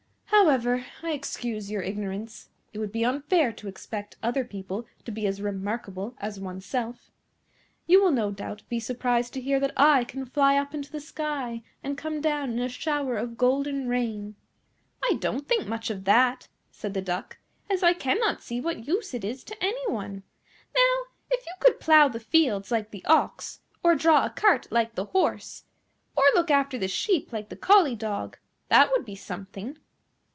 However, 0.43 0.83
I 1.03 1.11
excuse 1.11 1.69
your 1.69 1.83
ignorance. 1.83 2.49
It 2.73 2.79
would 2.79 2.91
be 2.91 3.05
unfair 3.05 3.53
to 3.53 3.67
expect 3.67 4.17
other 4.23 4.43
people 4.43 4.87
to 5.05 5.11
be 5.11 5.27
as 5.27 5.39
remarkable 5.39 6.15
as 6.17 6.39
oneself. 6.39 7.11
You 7.85 8.01
will 8.01 8.11
no 8.11 8.31
doubt 8.31 8.63
be 8.67 8.79
surprised 8.79 9.33
to 9.33 9.41
hear 9.41 9.59
that 9.59 9.73
I 9.77 10.03
can 10.03 10.25
fly 10.25 10.57
up 10.57 10.73
into 10.73 10.91
the 10.91 10.99
sky, 10.99 11.61
and 11.83 11.97
come 11.97 12.21
down 12.21 12.49
in 12.53 12.59
a 12.59 12.69
shower 12.69 13.17
of 13.17 13.37
golden 13.37 13.87
rain." 13.87 14.35
"I 15.03 15.17
don't 15.19 15.47
think 15.47 15.67
much 15.67 15.91
of 15.91 16.05
that," 16.05 16.47
said 16.71 16.95
the 16.95 17.03
Duck, 17.03 17.37
"as 17.69 17.83
I 17.83 17.93
cannot 17.93 18.41
see 18.41 18.59
what 18.59 18.87
use 18.87 19.13
it 19.13 19.23
is 19.23 19.43
to 19.43 19.63
any 19.63 19.85
one. 19.91 20.23
Now, 20.75 21.03
if 21.29 21.45
you 21.45 21.53
could 21.59 21.79
plough 21.79 22.07
the 22.09 22.19
fields 22.19 22.71
like 22.71 22.89
the 22.89 23.05
ox, 23.05 23.59
or 23.83 23.93
draw 23.95 24.25
a 24.25 24.29
cart 24.31 24.67
like 24.71 24.95
the 24.95 25.05
horse, 25.05 25.65
or 26.17 26.23
look 26.33 26.49
after 26.49 26.79
the 26.79 26.87
sheep 26.87 27.31
like 27.31 27.49
the 27.49 27.55
collie 27.55 27.95
dog, 27.95 28.37
that 28.69 28.91
would 28.91 29.05
be 29.05 29.15
something." 29.15 29.77